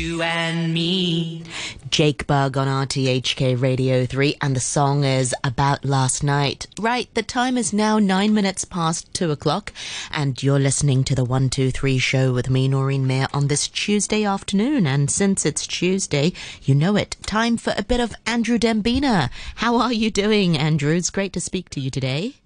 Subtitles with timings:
[0.00, 1.42] You and me.
[1.90, 6.66] Jake Bugg on RTHK Radio 3, and the song is About Last Night.
[6.80, 9.74] Right, the time is now nine minutes past two o'clock,
[10.10, 14.86] and you're listening to the 123 show with me, Noreen Mayr, on this Tuesday afternoon.
[14.86, 16.32] And since it's Tuesday,
[16.62, 17.18] you know it.
[17.26, 19.28] Time for a bit of Andrew Dembina.
[19.56, 20.94] How are you doing, Andrew?
[20.94, 22.36] It's great to speak to you today.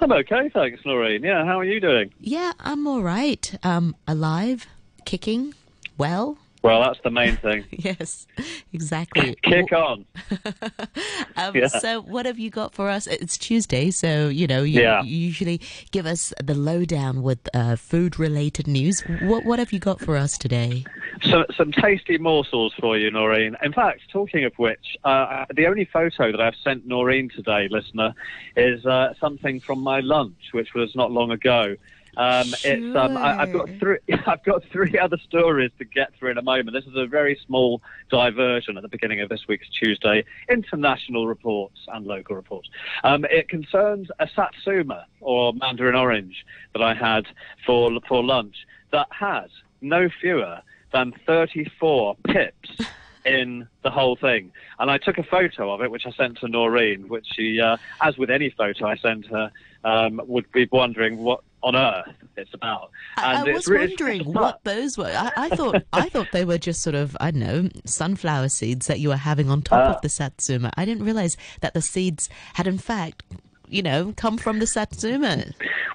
[0.00, 1.22] I'm okay, thanks, Noreen.
[1.22, 2.12] Yeah, how are you doing?
[2.18, 3.56] Yeah, I'm all right.
[3.62, 4.66] Um, alive,
[5.04, 5.54] kicking,
[5.96, 6.36] well.
[6.64, 7.66] Well, that's the main thing.
[7.70, 8.26] yes,
[8.72, 9.36] exactly.
[9.42, 10.06] Kick on.
[11.36, 11.66] um, yeah.
[11.66, 13.06] So, what have you got for us?
[13.06, 15.02] It's Tuesday, so you know you, yeah.
[15.02, 15.60] you usually
[15.90, 19.02] give us the lowdown with uh, food-related news.
[19.20, 20.86] What what have you got for us today?
[21.24, 23.56] So, some tasty morsels for you, Noreen.
[23.62, 28.14] In fact, talking of which, uh, the only photo that I've sent Noreen today, listener,
[28.56, 31.76] is uh, something from my lunch, which was not long ago.
[32.16, 32.72] Um, sure.
[32.72, 33.98] It's um, I, have got three.
[34.26, 36.72] I've got three other stories to get through in a moment.
[36.72, 41.78] This is a very small diversion at the beginning of this week's Tuesday international reports
[41.88, 42.68] and local reports.
[43.02, 47.26] Um, it concerns a satsuma or mandarin orange that I had
[47.66, 48.56] for for lunch
[48.92, 49.50] that has
[49.80, 50.60] no fewer
[50.92, 52.70] than 34 pips
[53.24, 54.52] in the whole thing.
[54.78, 57.76] And I took a photo of it, which I sent to Noreen, which she, uh,
[58.00, 59.50] as with any photo I sent her,
[59.82, 62.90] um, would be wondering what on earth it's about.
[63.16, 65.06] And I, I was wondering what those were.
[65.06, 68.86] I, I, thought I thought they were just sort of I don't know sunflower seeds
[68.86, 70.72] that you were having on top uh, of the satsuma.
[70.76, 73.22] I didn't realize that the seeds had in fact,
[73.68, 75.44] you know, come from the satsuma.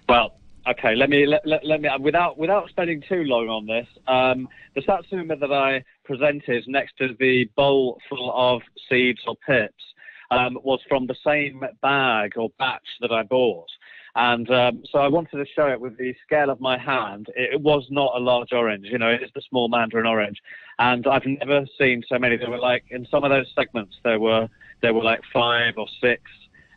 [0.07, 0.35] Well,
[0.67, 3.87] okay, let me let, let, let, me without without spending too long on this.
[4.07, 9.83] Um, the satsuma that I presented next to the bowl full of seeds or pips
[10.31, 13.69] um, was from the same bag or batch that I bought.
[14.15, 17.27] And um, so I wanted to show it with the scale of my hand.
[17.35, 20.37] It, was not a large orange, you know, it's the small mandarin orange.
[20.79, 22.37] And I've never seen so many.
[22.37, 24.47] There were like, in some of those segments, there were,
[24.81, 26.23] there were like five or six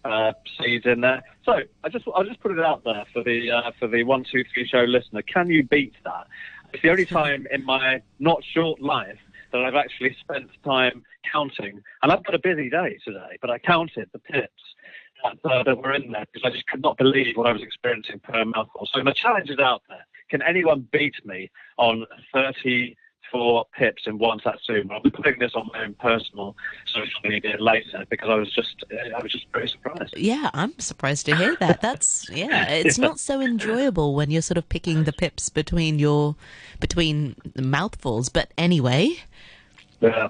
[0.04, 1.22] uh, seeds in there.
[1.44, 4.24] So I just, I'll just put it out there for the, uh, for the one,
[4.30, 5.22] two, three show listener.
[5.22, 6.26] Can you beat that?
[6.72, 9.18] It's the only time in my not short life
[9.52, 11.80] that I've actually spent time counting.
[12.02, 14.62] And I've got a busy day today, but I counted the pips
[15.22, 17.62] that, uh, that were in there because I just could not believe what I was
[17.62, 18.88] experiencing per mouthful.
[18.92, 20.06] So the challenge is out there.
[20.30, 24.94] Can anyone beat me on 34 pips in one satsuma?
[24.94, 26.56] I'll be putting this on my own personal
[26.86, 30.14] social media later because I was just I was just very surprised.
[30.16, 31.82] Yeah, I'm surprised to hear that.
[31.82, 33.06] That's yeah, it's yeah.
[33.06, 36.36] not so enjoyable when you're sort of picking the pips between your
[36.80, 38.28] between the mouthfuls.
[38.30, 39.16] But anyway.
[40.00, 40.28] Yeah.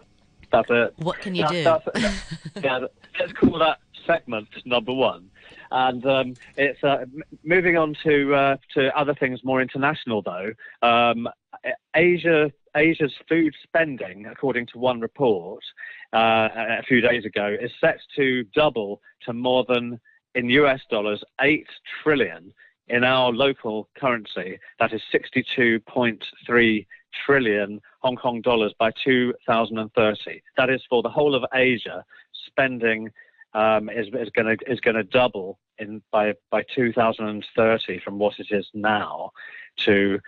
[0.52, 0.92] That's it.
[0.98, 2.60] What can you that, do?
[2.62, 2.80] yeah,
[3.18, 5.30] let's call that segment number one.
[5.70, 7.04] And um, it's uh,
[7.44, 10.52] moving on to uh, to other things more international though.
[10.86, 11.28] Um,
[11.94, 15.62] Asia Asia's food spending, according to one report
[16.12, 20.00] uh, a few days ago, is set to double to more than
[20.34, 21.66] in US dollars eight
[22.02, 22.52] trillion
[22.88, 24.58] in our local currency.
[24.78, 26.86] That is 62.3
[27.24, 30.42] trillion Hong Kong dollars by 2030.
[30.56, 32.04] That is for the whole of Asia
[32.46, 33.10] spending
[33.54, 38.38] um, is, is going to is going to double in by by 2030 from what
[38.38, 39.30] it is now
[39.78, 40.18] to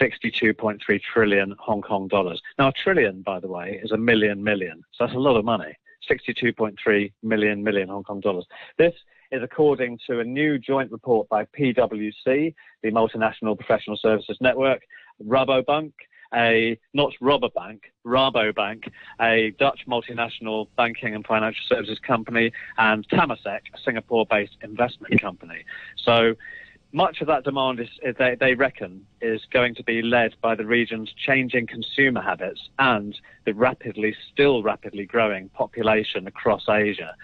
[0.00, 0.78] 62.3
[1.12, 2.40] trillion Hong Kong dollars.
[2.58, 5.44] Now, a trillion, by the way, is a million million, so that's a lot of
[5.44, 5.76] money.
[6.10, 8.46] 62.3 million million Hong Kong dollars.
[8.78, 8.94] This
[9.30, 14.82] is according to a new joint report by PwC, the Multinational Professional Services Network,
[15.24, 15.92] Rabobank,
[16.34, 17.12] a not
[17.54, 18.88] Bank, Rabobank,
[19.20, 25.64] a Dutch multinational banking and financial services company, and Temasek, a Singapore-based investment company.
[25.96, 26.34] So
[26.92, 27.88] much of that demand is,
[28.18, 33.18] they, they, reckon, is going to be led by the region's changing consumer habits and
[33.46, 37.14] the rapidly, still rapidly growing population across Asia.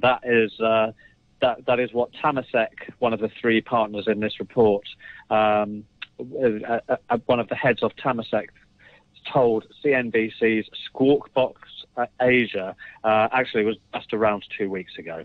[0.00, 0.58] That is.
[0.60, 0.92] Uh,
[1.40, 4.84] that, that is what Temasek, one of the three partners in this report,
[5.28, 5.84] um,
[6.20, 8.48] uh, uh, uh, one of the heads of Temasek
[9.32, 11.60] told CNBC's Squawk Box
[12.20, 12.74] Asia,
[13.04, 15.24] uh, actually was just around two weeks ago.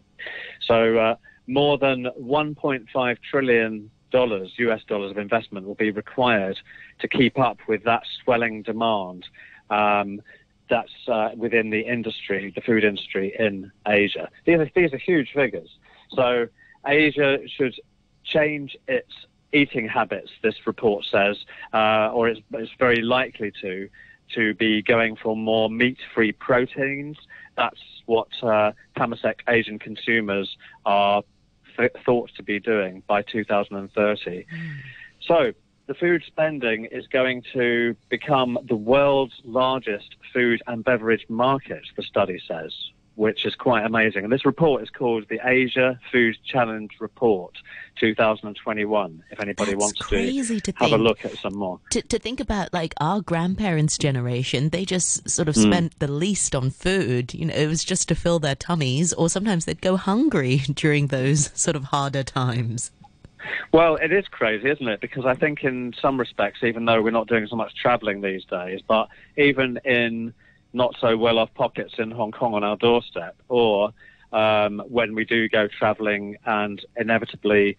[0.62, 1.16] So uh,
[1.48, 6.58] more than 1.5 trillion dollars, US dollars of investment will be required
[7.00, 9.26] to keep up with that swelling demand.
[9.70, 10.22] Um,
[10.70, 14.30] that's uh, within the industry, the food industry in Asia.
[14.46, 15.70] These are, these are huge figures.
[16.14, 16.48] So
[16.86, 17.74] Asia should
[18.24, 19.12] change its
[19.54, 21.38] eating habits, this report says,
[21.74, 23.90] uh, or it's, it's, very likely to,
[24.36, 27.18] to be going for more meat-free proteins.
[27.58, 31.24] That's what uh, Temasek Asian consumers are
[31.78, 34.46] th- thought to be doing by 2030.
[34.46, 34.46] Mm.
[35.22, 35.54] So
[35.88, 42.04] the food spending is going to become the world's largest food and beverage market, the
[42.04, 42.72] study says,
[43.20, 44.24] which is quite amazing.
[44.24, 47.54] And this report is called the Asia Food Challenge Report
[48.00, 51.82] 2021, if anybody That's wants crazy to, to have a look at some more.
[51.90, 55.64] To, to think about like our grandparents' generation, they just sort of Hmm.
[55.64, 57.34] spent the least on food.
[57.34, 61.08] You know, it was just to fill their tummies, or sometimes they'd go hungry during
[61.08, 62.90] those sort of harder times.
[63.74, 65.02] Well, it is crazy, isn't it?
[65.02, 68.46] Because I think in some respects, even though we're not doing so much travelling these
[68.46, 70.34] days, but even in
[70.74, 73.92] not so well off pockets in Hong Kong on our doorstep, or
[74.32, 77.78] um, when we do go travelling and inevitably,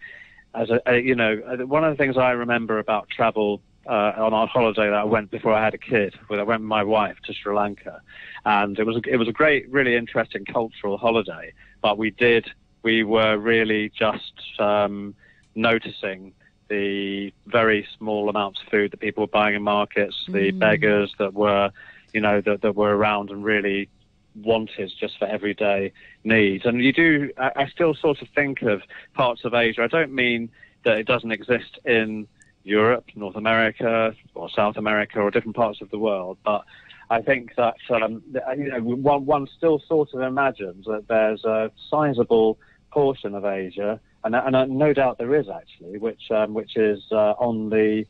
[0.53, 4.13] as a, a, you know, uh, one of the things I remember about travel uh,
[4.17, 6.67] on our holiday that I went before I had a kid, where I went with
[6.67, 8.01] my wife to Sri Lanka,
[8.45, 11.53] and it was a, it was a great, really interesting cultural holiday.
[11.81, 12.51] But we did,
[12.83, 15.15] we were really just um,
[15.55, 16.33] noticing
[16.67, 21.33] the very small amounts of food that people were buying in markets, the beggars that
[21.33, 21.71] were,
[22.13, 23.89] you know, that, that were around and really
[24.35, 25.91] wanted just for everyday
[26.23, 26.65] needs.
[26.65, 28.81] And you do, I, I still sort of think of
[29.13, 29.83] parts of Asia.
[29.83, 30.49] I don't mean
[30.83, 32.27] that it doesn't exist in
[32.63, 36.63] Europe, North America, or South America, or different parts of the world, but
[37.11, 38.23] I think that um,
[38.55, 42.57] you know one, one still sort of imagines that there's a sizable
[42.89, 47.03] portion of Asia, and, and uh, no doubt there is actually, which um, which is
[47.11, 48.05] uh, on the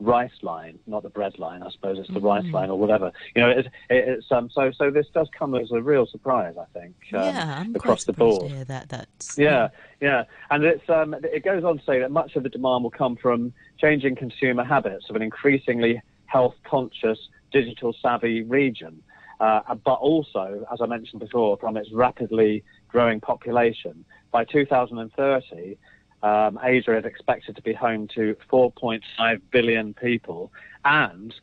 [0.00, 1.62] rice line, not the bread line.
[1.62, 3.12] I suppose it's the rice line or whatever.
[3.36, 6.54] You know, it, it, it's um, so so this does come as a real surprise.
[6.58, 8.50] I think um, yeah, I'm across the board.
[8.50, 8.88] hear that.
[8.88, 9.68] That's Yeah,
[10.00, 12.90] yeah, and it's um, it goes on to say that much of the demand will
[12.90, 17.18] come from changing consumer habits of an increasingly health conscious,
[17.52, 19.02] digital savvy region,
[19.40, 24.04] uh, but also, as I mentioned before, from its rapidly growing population.
[24.32, 25.76] By 2030,
[26.22, 30.52] um, Asia is expected to be home to 4.5 billion people
[30.84, 31.34] and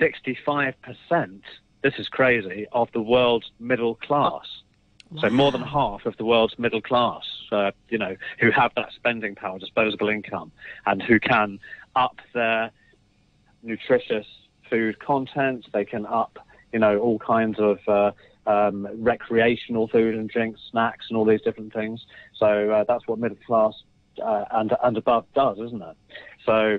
[0.00, 0.74] 65%.
[1.82, 4.46] This is crazy of the world's middle class.
[5.20, 7.22] So more than half of the world's middle class,
[7.52, 10.50] uh, you know, who have that spending power, disposable income,
[10.84, 11.60] and who can
[11.94, 12.72] up their
[13.62, 14.26] nutritious
[14.68, 15.66] food content.
[15.72, 16.38] They can up,
[16.72, 18.10] you know, all kinds of uh,
[18.48, 22.04] um, recreational food and drinks, snacks, and all these different things.
[22.34, 23.74] So uh, that's what middle class
[24.24, 25.96] uh, and and above does, isn't it?
[26.44, 26.78] So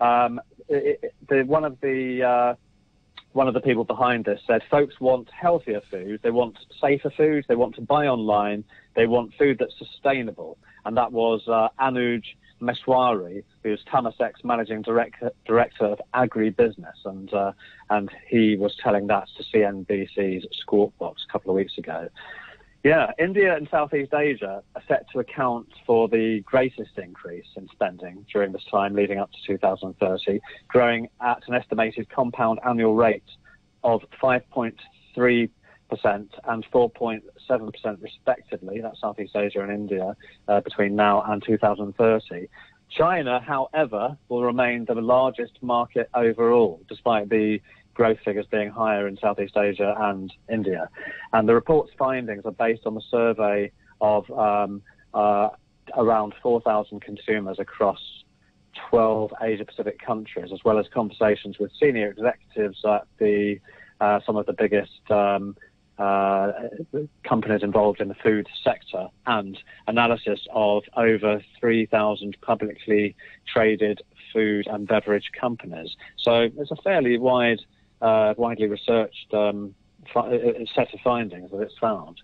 [0.00, 2.54] um, it, the, one of the uh,
[3.32, 7.44] one of the people behind this said folks want healthier food, they want safer food,
[7.48, 8.64] they want to buy online,
[8.96, 10.58] they want food that's sustainable.
[10.84, 12.24] And that was uh, Anuj
[12.60, 16.96] Maheshwari, who's Temasek's managing director, director of agribusiness.
[17.04, 17.52] And, uh,
[17.88, 22.08] and he was telling that to CNBC's Squawk Box a couple of weeks ago.
[22.82, 28.24] Yeah, India and Southeast Asia are set to account for the greatest increase in spending
[28.32, 33.22] during this time leading up to 2030, growing at an estimated compound annual rate
[33.84, 35.50] of 5.3%
[35.92, 38.80] and 4.7% respectively.
[38.80, 40.16] That's Southeast Asia and India
[40.48, 42.48] uh, between now and 2030.
[42.88, 47.60] China, however, will remain the largest market overall, despite the
[48.00, 50.88] growth figures being higher in Southeast Asia and India.
[51.34, 53.70] And the report's findings are based on the survey
[54.00, 54.80] of um,
[55.12, 55.50] uh,
[55.94, 58.00] around 4,000 consumers across
[58.88, 63.60] 12 Asia Pacific countries, as well as conversations with senior executives at the
[64.00, 65.54] uh, some of the biggest um,
[65.98, 66.52] uh,
[67.22, 73.14] companies involved in the food sector, and analysis of over 3,000 publicly
[73.46, 74.00] traded
[74.32, 75.94] food and beverage companies.
[76.16, 77.60] So it's a fairly wide
[78.00, 79.74] uh, widely researched um,
[80.12, 82.20] fi- set of findings that it's found.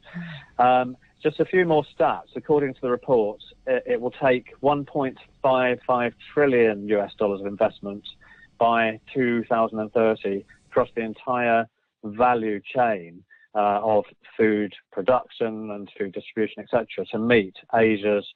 [0.59, 2.37] Um, just a few more stats.
[2.37, 8.05] According to the report, it, it will take 1.55 trillion US dollars of investment
[8.59, 11.67] by 2030 across the entire
[12.05, 13.23] value chain
[13.55, 14.05] uh, of
[14.37, 18.27] food production and food distribution, etc., to meet Asia's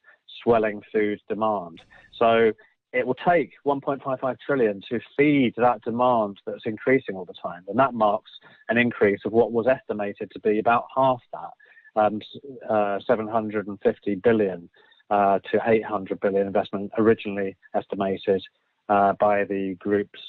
[0.43, 1.81] swelling food demand.
[2.17, 2.51] So
[2.93, 7.79] it will take 1.55 trillion to feed that demand that's increasing all the time, and
[7.79, 8.31] that marks
[8.69, 12.21] an increase of what was estimated to be about half that, um,
[12.69, 14.69] uh, 750 billion
[15.09, 18.41] uh, to 800 billion investment originally estimated
[18.89, 20.19] uh, by the group's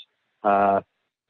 [0.45, 0.81] uh,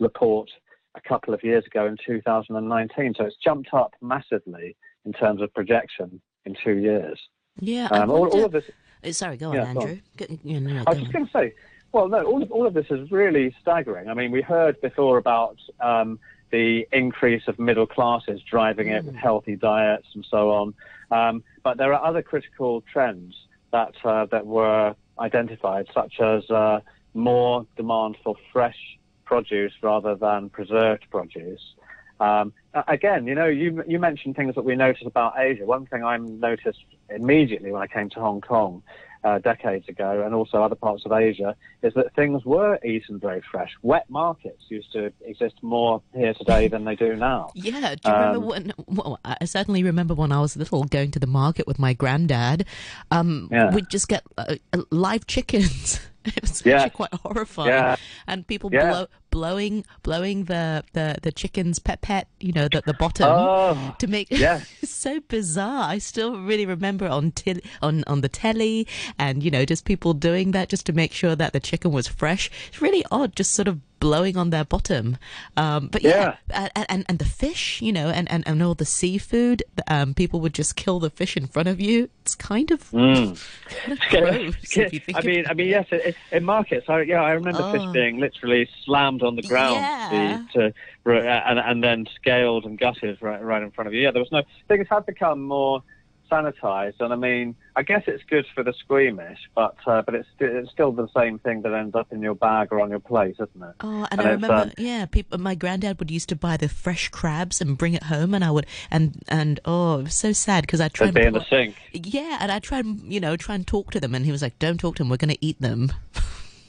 [0.01, 0.51] report
[0.95, 3.15] a couple of years ago in 2019.
[3.17, 7.19] So it's jumped up massively in terms of projection in two years.
[7.61, 8.65] Yeah, Um, all, all of this.
[9.05, 9.89] Uh, Sorry, go on, Yeah, go on.
[9.89, 10.01] Andrew.
[10.17, 11.55] Go, no, no, I was just going to say,
[11.93, 14.09] well, no, all of, all of this is really staggering.
[14.09, 16.19] I mean, we heard before about um,
[16.51, 20.75] the increase of middle classes driving it with healthy diets and so on.
[21.11, 23.35] Um, but there are other critical trends
[23.73, 26.81] that uh, that were identified, such as uh,
[27.15, 31.75] more demand for fresh produce rather than preserved produce.
[32.23, 32.53] Um,
[32.87, 35.67] again, you know, you you mentioned things that we notice about Asia.
[35.67, 38.83] One thing I noticed immediately when I came to Hong Kong
[39.25, 43.43] uh, decades ago, and also other parts of Asia, is that things were eaten very
[43.51, 43.73] fresh.
[43.83, 47.51] Wet markets used to exist more here today than they do now.
[47.63, 48.73] Yeah, do you um, remember when?
[48.87, 52.67] Well, I certainly remember when I was little, going to the market with my granddad.
[53.11, 53.75] Um, yeah.
[53.75, 54.57] We'd just get uh,
[54.91, 56.01] live chickens.
[56.37, 56.77] It was yeah.
[56.77, 57.69] actually quite horrifying.
[57.69, 57.97] Yeah.
[58.27, 58.91] And people yeah.
[58.91, 63.97] blow, blowing blowing the, the, the chicken's pet pet, you know, the, the bottom oh,
[63.99, 64.61] to make yeah.
[64.83, 65.91] it's so bizarre.
[65.91, 68.87] I still really remember on til- on on the telly
[69.19, 72.07] and you know just people doing that just to make sure that the chicken was
[72.07, 72.51] fresh.
[72.69, 75.17] It's really odd, just sort of blowing on their bottom.
[75.57, 76.69] Um, but yeah, yeah.
[76.75, 80.41] And, and, and the fish, you know, and, and, and all the seafood, um, people
[80.41, 82.11] would just kill the fish in front of you.
[82.23, 83.41] It's kind of, mm.
[83.69, 85.15] kind of gross.
[85.15, 87.73] I mean, I mean, yes, it, in markets, I, yeah, I remember oh.
[87.73, 90.45] fish being literally slammed on the ground yeah.
[90.53, 91.13] to, to,
[91.49, 94.01] and, and then scaled and gutted right, right in front of you.
[94.01, 95.85] Yeah, there was no, things have become more
[96.33, 100.29] sanitized, and I mean, I guess it's good for the squeamish, but uh, but it's
[100.39, 103.35] it's still the same thing that ends up in your bag or on your plate,
[103.35, 103.75] isn't it?
[103.81, 105.39] Oh, and, and I remember, um, yeah, people.
[105.39, 108.51] My granddad would used to buy the fresh crabs and bring it home, and I
[108.51, 111.09] would and and oh, it was so sad because I tried.
[111.09, 111.77] to be in the sink.
[111.93, 114.59] Yeah, and I tried, you know, try and talk to them, and he was like,
[114.59, 115.11] "Don't talk to them.
[115.11, 115.93] We're going to eat them."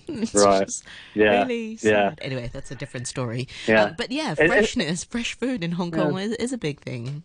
[0.34, 0.82] right.
[1.14, 1.44] Yeah.
[1.44, 1.90] Really sad.
[2.20, 2.26] Yeah.
[2.26, 3.48] Anyway, that's a different story.
[3.68, 3.84] Yeah.
[3.84, 6.24] Uh, but yeah, freshness, it, it, fresh food in Hong Kong yeah.
[6.24, 7.24] is, is a big thing.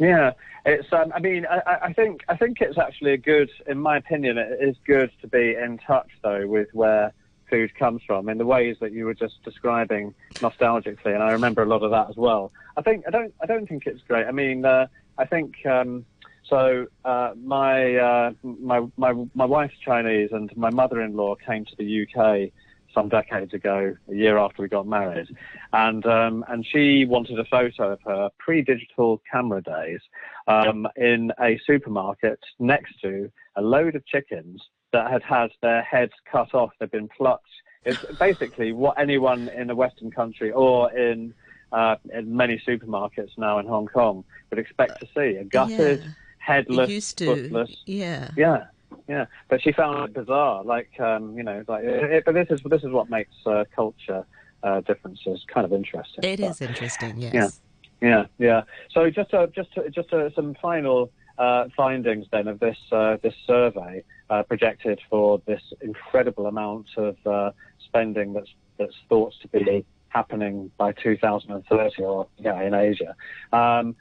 [0.00, 0.32] Yeah,
[0.64, 0.90] it's.
[0.92, 4.38] Um, I mean, I, I, think I think it's actually a good, in my opinion,
[4.38, 7.12] it is good to be in touch though with where
[7.50, 11.62] food comes from in the ways that you were just describing nostalgically, and I remember
[11.62, 12.50] a lot of that as well.
[12.78, 14.26] I think I don't I don't think it's great.
[14.26, 14.86] I mean, uh,
[15.18, 16.06] I think um,
[16.44, 16.86] so.
[17.04, 22.52] Uh, my uh, my my my wife's Chinese, and my mother-in-law came to the UK
[22.94, 25.28] some decades ago, a year after we got married,
[25.72, 30.00] and um, and she wanted a photo of her pre-digital camera days
[30.48, 36.12] um, in a supermarket next to a load of chickens that had had their heads
[36.30, 36.70] cut off.
[36.78, 37.44] They'd been plucked.
[37.84, 41.32] It's basically what anyone in a Western country or in
[41.72, 46.10] uh, in many supermarkets now in Hong Kong would expect to see a gutted, yeah.
[46.38, 47.70] headless, footless.
[47.86, 48.30] Yeah.
[48.36, 48.64] Yeah
[49.08, 49.26] yeah.
[49.48, 51.84] But she found it bizarre, like um, you know, like.
[51.84, 54.24] It, but this is this is what makes uh, culture
[54.62, 56.24] uh, differences kind of interesting.
[56.24, 57.60] It but, is interesting, yes.
[58.00, 58.62] Yeah, yeah, yeah.
[58.92, 63.34] So just uh, just just uh, some final uh, findings then of this uh, this
[63.46, 67.50] survey uh, projected for this incredible amount of uh,
[67.84, 73.14] spending that's that's thought to be happening by 2030 or yeah in Asia.
[73.52, 73.96] Um,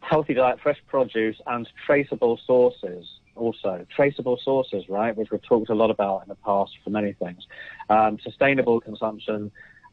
[0.00, 3.06] healthy diet, fresh produce, and traceable sources
[3.40, 3.86] also.
[3.94, 7.46] Traceable sources, right, which we've talked a lot about in the past for many things.
[7.88, 9.50] Um, sustainable consumption,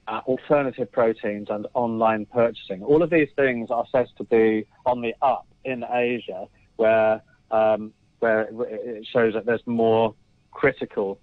[0.07, 2.83] uh, alternative proteins, and online purchasing.
[2.83, 7.93] All of these things are said to be on the up in Asia, where um,
[8.19, 10.15] where it shows that there's more
[10.51, 11.19] critical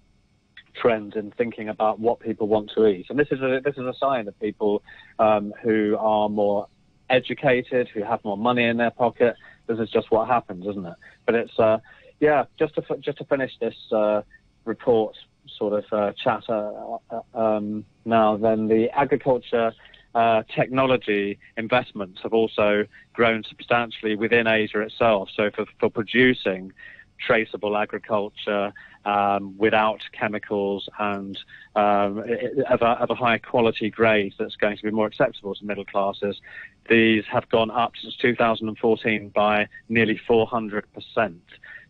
[0.75, 3.07] trends in thinking about what people want to eat.
[3.09, 4.83] And this is a, this is a sign of people
[5.19, 6.67] um, who are more
[7.09, 9.35] educated, who have more money in their pocket.
[9.67, 10.95] This is just what happens, isn't it?
[11.25, 11.77] But it's uh,
[12.19, 14.21] yeah, just to just to finish this uh,
[14.65, 15.15] report
[15.47, 16.97] sort of uh, chat uh,
[17.33, 19.73] um, now, then the agriculture
[20.15, 25.29] uh, technology investments have also grown substantially within Asia itself.
[25.35, 26.71] So for, for producing
[27.19, 28.73] traceable agriculture
[29.05, 31.37] um, without chemicals and
[31.75, 32.23] um,
[32.69, 36.41] of, a, of, a, quality grade that's going to be more acceptable to middle classes.
[36.89, 41.41] These have gone up since 2014 by nearly 400 percent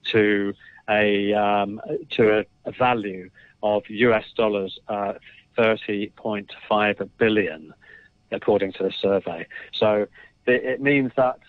[0.06, 0.54] to
[0.90, 1.82] a um,
[2.12, 3.30] to a, a, value
[3.64, 5.14] of US dollars uh,
[5.58, 7.74] 30.5 billion,
[8.32, 9.48] according to the survey.
[9.74, 10.08] So
[10.46, 11.40] it means that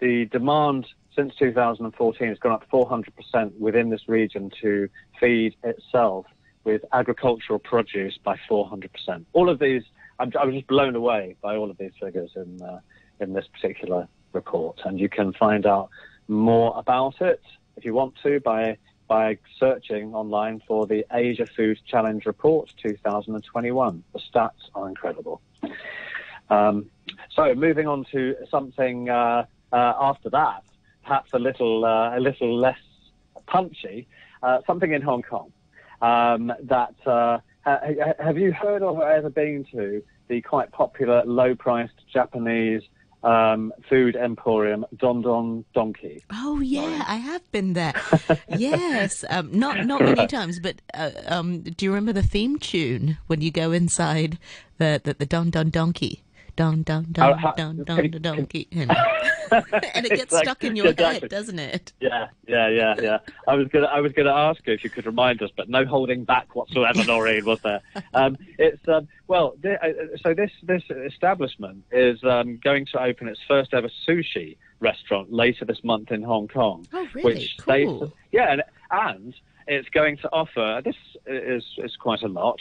[0.00, 4.88] the demand since 2014 has gone up 400% within this region to
[5.18, 6.26] feed itself
[6.64, 9.24] with agricultural produce by 400%.
[9.32, 9.82] All of these,
[10.18, 12.80] I'm, I was just blown away by all of these figures in uh,
[13.20, 15.90] in this particular report, and you can find out
[16.28, 17.42] more about it
[17.76, 18.76] if you want to by
[19.10, 24.04] by searching online for the Asia Food Challenge Report 2021.
[24.12, 25.40] The stats are incredible.
[26.48, 26.90] Um,
[27.30, 30.62] so moving on to something uh, uh, after that,
[31.02, 32.78] perhaps a little uh, a little less
[33.46, 34.06] punchy,
[34.44, 35.52] uh, something in Hong Kong.
[36.00, 42.06] Um, that uh, have you heard of or ever been to the quite popular low-priced
[42.12, 42.82] Japanese
[43.22, 46.22] um, food emporium Don Don Donki.
[46.32, 47.94] Oh yeah, I have been there.
[48.48, 53.18] yes, um, not not many times, but uh, um, do you remember the theme tune
[53.26, 54.38] when you go inside
[54.78, 56.20] the the, the Don Don Donki?
[56.60, 58.90] Don Don Oh, ha- Don can- Don can- Donki, and,
[59.94, 61.20] and it gets stuck in your exactly.
[61.20, 61.92] head, doesn't it?
[62.00, 63.18] Yeah, yeah, yeah, yeah.
[63.48, 65.86] I was gonna, I was gonna ask you if you could remind us, but no
[65.86, 67.80] holding back whatsoever, Noreen, was there?
[68.12, 73.28] Um, it's um, well, th- uh, so this this establishment is um, going to open
[73.28, 76.86] its first ever sushi restaurant later this month in Hong Kong.
[76.92, 77.34] Oh really?
[77.34, 78.00] which cool.
[78.00, 79.34] they, yeah, and, and
[79.66, 82.60] it's going to offer this is is quite a lot.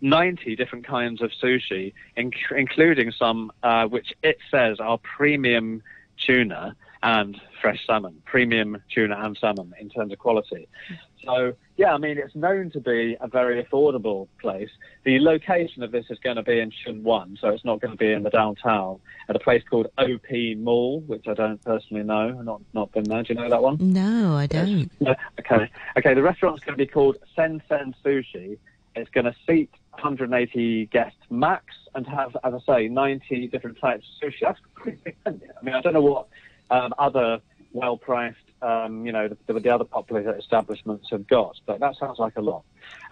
[0.00, 5.82] 90 different kinds of sushi, inc- including some uh, which it says are premium
[6.16, 10.68] tuna and fresh salmon, premium tuna and salmon in terms of quality.
[11.24, 14.70] So, yeah, I mean, it's known to be a very affordable place.
[15.04, 17.92] The location of this is going to be in Tsuen Wan, so it's not going
[17.92, 22.02] to be in the downtown, at a place called OP Mall, which I don't personally
[22.02, 22.36] know.
[22.38, 23.22] I've not, not been there.
[23.22, 23.76] Do you know that one?
[23.80, 24.90] No, I don't.
[25.00, 25.14] No.
[25.38, 25.70] Okay.
[25.96, 26.14] Okay.
[26.14, 28.58] The restaurant's going to be called Sen Sen Sushi.
[28.94, 34.06] It's going to seat 180 guests max and have, as I say, 90 different types
[34.22, 34.40] of sushi.
[34.42, 35.16] That's pretty big.
[35.26, 35.30] I
[35.62, 36.28] mean, I don't know what
[36.70, 37.40] um, other
[37.72, 42.36] well-priced, um, you know, the, the other popular establishments have got, but that sounds like
[42.36, 42.62] a lot.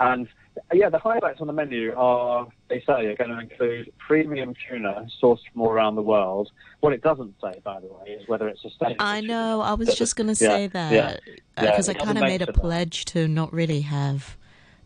[0.00, 0.28] And
[0.72, 5.06] yeah, the highlights on the menu are, they say, are going to include premium tuna
[5.22, 6.50] sourced from all around the world.
[6.80, 9.04] What it doesn't say, by the way, is whether it's sustainable.
[9.04, 9.32] I tuna.
[9.32, 9.60] know.
[9.60, 11.16] I was just going to say yeah, that yeah,
[11.56, 12.54] because it I kind of made a that.
[12.54, 14.36] pledge to not really have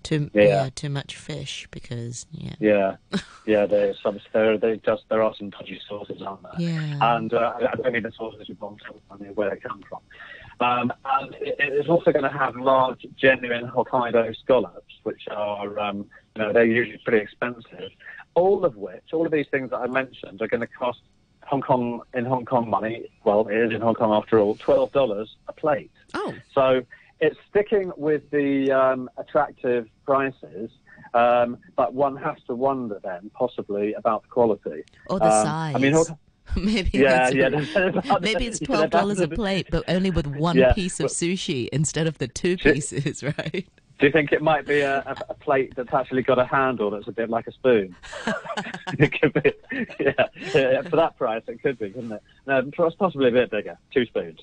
[0.03, 0.43] too Yeah.
[0.45, 0.71] yeah.
[0.75, 2.97] too much fish because yeah Yeah,
[3.47, 3.67] yeah.
[3.67, 4.19] There's some.
[4.33, 6.53] There, they just there are some dodgy sources, aren't there?
[6.59, 9.57] yeah And uh, I don't mean the sources you want to tell me where they
[9.57, 10.01] come from.
[10.61, 16.07] Um, and it, it's also going to have large, genuine Hokkaido scallops, which are, um,
[16.37, 17.91] you know, they're usually pretty expensive.
[18.35, 21.01] All of which, all of these things that I mentioned, are going to cost
[21.45, 23.11] Hong Kong in Hong Kong money.
[23.25, 25.91] Well, it is in Hong Kong after all, twelve dollars a plate.
[26.15, 26.83] oh So
[27.23, 30.71] it's sticking with the um, attractive prices,
[31.15, 34.83] um, but one has to wonder then possibly about the quality.
[35.09, 35.95] or the Um, size I mean,
[36.57, 37.49] maybe yeah, yeah.
[38.21, 42.07] maybe it's twelve dollars a plate but only with one Yeah, piece of sushi instead
[42.09, 43.65] of the two pieces right
[44.01, 47.07] Do you think it might be a, a, plate that's actually got a handle that's
[47.07, 47.95] a bit like a spoon?
[48.99, 49.53] it could be,
[50.01, 50.83] yeah, yeah.
[50.83, 52.23] For that price, it could be, couldn't it?
[52.49, 54.41] No, it's possibly a bit bigger, two spoons.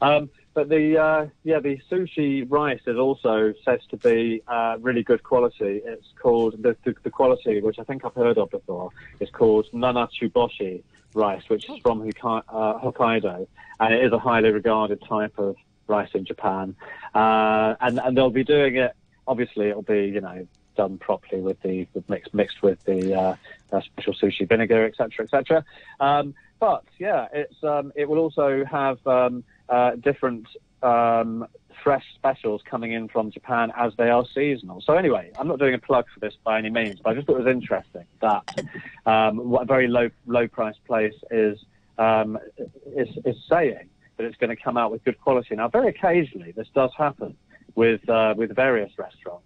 [0.00, 5.02] Um, but the uh, yeah, the sushi rice is also said to be uh, really
[5.02, 5.82] good quality.
[5.84, 9.66] It's called the, the the quality, which I think I've heard of before, is called
[9.72, 10.82] Nanatsuboshi
[11.14, 13.46] rice, which is from Hokkai- uh, Hokkaido,
[13.80, 15.56] and it is a highly regarded type of
[15.88, 16.74] rice in Japan.
[17.14, 18.94] Uh, and and they'll be doing it.
[19.26, 23.36] Obviously, it'll be you know done properly with the with mixed mixed with the uh,
[23.72, 25.64] uh, special sushi vinegar, etc., etc.
[26.00, 29.44] Um, but yeah, it's um, it will also have um,
[30.02, 30.46] different
[30.82, 31.46] um,
[31.82, 34.80] fresh specials coming in from Japan as they are seasonal.
[34.80, 37.26] So anyway, I'm not doing a plug for this by any means, but I just
[37.26, 38.42] thought it was interesting that
[39.06, 41.58] um, what a very low low price place is
[41.98, 42.38] um,
[42.94, 45.54] is, is saying that it's going to come out with good quality.
[45.54, 47.36] Now, very occasionally, this does happen
[47.74, 49.44] with uh, with various restaurants.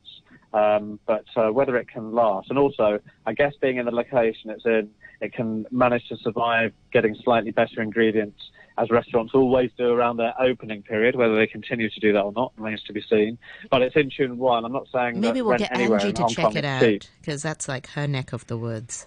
[0.53, 4.51] Um, but uh, whether it can last, and also, I guess being in the location
[4.51, 8.51] it's in, it can manage to survive getting slightly better ingredients,
[8.81, 11.17] as restaurants always do around their opening period.
[11.17, 13.39] Whether they continue to do that or not remains to be seen.
[13.71, 14.65] But it's in Tsuen Wan.
[14.65, 17.43] I'm not saying maybe that we'll get Angie to Hong check Kong it out because
[17.43, 19.07] that's like her neck of the woods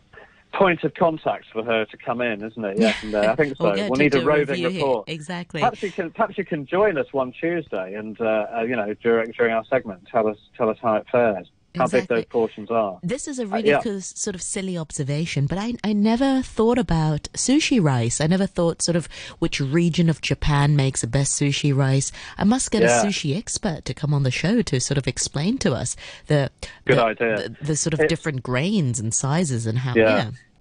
[0.54, 2.78] Point of contact for her to come in, isn't it?
[2.78, 3.74] Yes, and uh, I think so.
[3.74, 4.80] We'll we'll need a roving review here.
[4.82, 5.10] report.
[5.10, 8.76] exactly Perhaps you can perhaps you can join us one Tuesday and uh, uh, you
[8.76, 12.26] know during during our segment tell us tell us how it fares, how big those
[12.26, 13.00] portions are.
[13.04, 13.82] This is a uh, really yeah.
[13.82, 18.22] cos- sort of silly observation, but I, I never thought about sushi rice.
[18.22, 19.08] I never thought sort of
[19.40, 22.12] which region of Japan makes the best sushi rice.
[22.38, 23.02] I must get Yeah.
[23.02, 25.96] a sushi expert to come on the show to sort of explain to us
[26.28, 26.52] the
[26.86, 27.36] Good the, idea.
[27.50, 29.94] The, the sort of It's- different grains and sizes and how.
[29.96, 30.04] Yeah.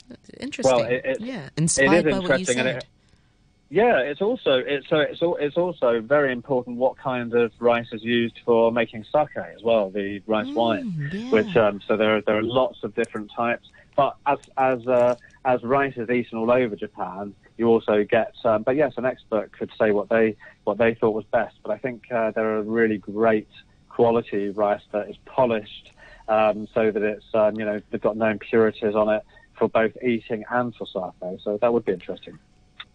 [0.09, 0.77] Yeah, interesting.
[0.77, 2.85] Well, it- it- yeah, inspired by what you said.
[3.73, 8.03] Yeah, it's also it's so it's it's also very important what kind of rice is
[8.03, 10.93] used for making sake as well, the rice wine.
[10.93, 11.31] Mm, yeah.
[11.31, 13.67] which um, so there are, there are lots of different types.
[13.97, 15.15] But as as uh,
[15.47, 18.35] as rice is eaten all over Japan, you also get.
[18.45, 21.57] Um, but yes, an expert could say what they what they thought was best.
[21.63, 23.49] But I think uh, there are really great
[23.89, 25.93] quality rice that is polished,
[26.29, 29.23] um, so that it's um, you know they've got no impurities on it
[29.57, 31.41] for both eating and for sake.
[31.43, 32.39] So that would be interesting.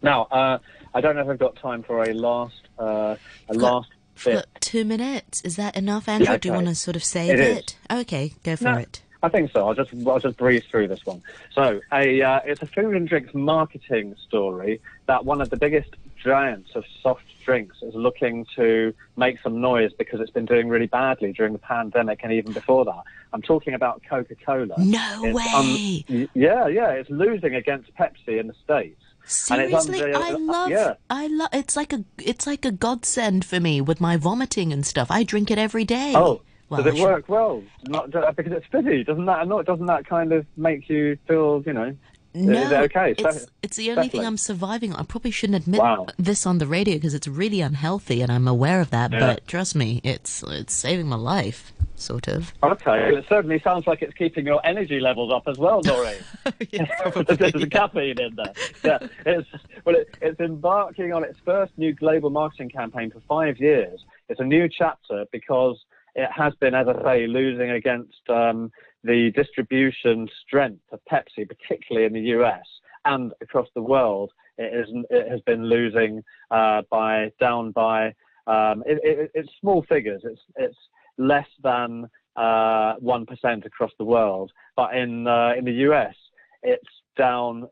[0.01, 0.60] Now, uh,
[0.93, 3.15] I don't know if I've got time for a last uh,
[3.49, 3.89] a Got- last
[4.23, 4.45] bit.
[4.60, 6.31] two minutes, is that enough, Andrew?
[6.31, 7.77] Yeah, Do you want to sort of save It it?
[7.91, 8.75] Okay, go for No.
[8.77, 9.01] it.
[9.23, 9.67] I think so.
[9.67, 11.23] I'll just I'll just breeze through this one.
[11.51, 15.89] So, a uh, it's a food and drinks marketing story that one of the biggest
[16.23, 20.86] giants of soft drinks is looking to make some noise because it's been doing really
[20.88, 23.01] badly during the pandemic and even before that.
[23.33, 24.75] I'm talking about Coca-Cola.
[24.77, 26.05] No It's way.
[26.15, 29.01] un- yeah, yeah, it's losing against Pepsi in the states.
[29.27, 30.69] Seriously, under- I uh, love.
[30.69, 30.93] yeah.
[31.09, 31.49] I love.
[31.53, 32.03] It's like a.
[32.17, 35.11] It's like a godsend for me with my vomiting and stuff.
[35.11, 36.13] I drink it every day.
[36.15, 37.63] Oh, Well, does it work well?
[37.87, 39.03] Not uh, because it's fizzy.
[39.03, 39.65] Doesn't that not?
[39.65, 41.61] Doesn't that kind of make you feel?
[41.65, 41.95] You know,
[42.33, 43.11] No, is it okay?
[43.11, 44.25] It's, Settle- it's the only thing.
[44.25, 44.93] I'm surviving.
[44.93, 44.99] on.
[44.99, 46.07] I probably shouldn't admit Wow.
[46.17, 49.11] this on the radio because it's really unhealthy, and I'm aware of that.
[49.11, 49.19] Yeah.
[49.19, 52.53] But trust me, it's it's saving my life, sort of.
[52.61, 56.17] Okay, it certainly sounds like it's keeping your energy levels up as well, Noreen.
[57.37, 58.53] There's a caffeine in there.
[58.83, 59.49] Yeah, it's
[59.85, 64.05] well, it, it's embarking on its first new global marketing campaign for five years.
[64.29, 65.77] It's a new chapter because
[66.15, 68.71] it has been, as I say, losing against um,
[69.07, 72.65] the distribution strength of Pepsi, particularly in the US
[73.05, 74.31] and across the world.
[74.57, 78.07] It, is, it has been losing uh, by down by
[78.47, 80.21] um, it, it, it's small figures.
[80.23, 80.77] It's it's
[81.17, 83.25] less than uh, one
[83.65, 86.15] across the world, but in uh, in the US,
[86.63, 87.67] it's down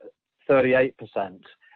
[0.49, 0.93] 38%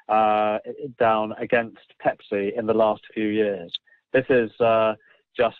[0.09, 0.57] uh,
[0.99, 3.71] down against Pepsi in the last few years.
[4.13, 4.93] This is uh,
[5.35, 5.57] just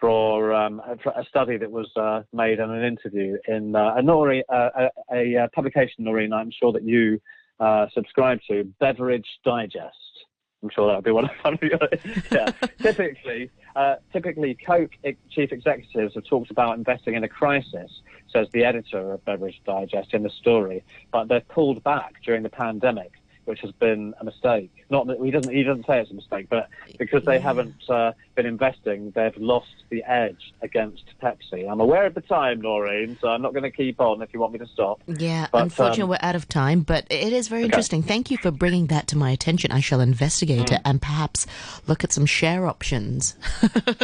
[0.00, 4.42] for um, a, study that was uh, made in an interview in uh, a, Noreen,
[4.48, 7.20] uh, a, a, publication, Noreen, I'm sure that you
[7.60, 9.94] uh, subscribe to, Beverage Digest.
[10.62, 11.78] I'm sure that would be one of your.
[12.32, 12.50] yeah.
[12.82, 14.90] typically, uh, typically, Coke
[15.30, 17.90] chief executives have talked about investing in a crisis,
[18.32, 20.82] says the editor of Beverage Digest in the story,
[21.12, 23.12] but they've pulled back during the pandemic,
[23.48, 24.70] which has been a mistake.
[24.90, 27.40] Not that he doesn't he doesn't say it's a mistake, but because they Yeah.
[27.40, 31.68] haven't uh, been investing, they've lost the edge against Pepsi.
[31.70, 34.40] I'm aware of the time, Noreen, so I'm not going to keep on if you
[34.40, 35.00] want me to stop.
[35.06, 38.02] Yeah, But, unfortunately, um, we're out of time, but it is very interesting.
[38.02, 39.72] Thank you for bringing that to my attention.
[39.72, 40.74] I shall investigate Mm.
[40.76, 41.46] it and perhaps
[41.86, 43.34] look at some share options.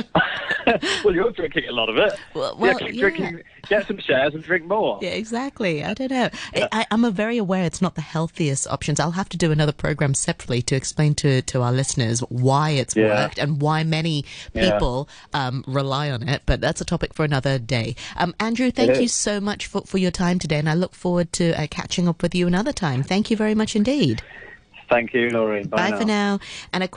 [1.05, 2.13] well, you're drinking a lot of it.
[2.35, 3.01] Well, yeah, well, yeah.
[3.01, 4.99] drinking, get some shares and drink more.
[5.03, 5.85] Yeah, exactly.
[5.85, 6.31] I don't know.
[6.55, 8.99] I, I, I'm a very aware it's not the healthiest options.
[9.01, 12.95] I'll have to do another program separately to explain to, to our listeners why it's
[12.97, 13.09] Yeah.
[13.25, 14.73] worked and why many Yeah.
[14.73, 16.43] people um, rely on it.
[16.47, 17.97] But that's a topic for another day.
[18.17, 21.33] Um, Andrew, thank you so much for, for your time today, and I look forward
[21.35, 23.03] to uh, catching up with you another time.
[23.03, 24.23] Thank you very much indeed.
[24.91, 25.67] Thank you, Noreen.
[25.69, 26.41] Bye for now.
[26.73, 26.93] And a quick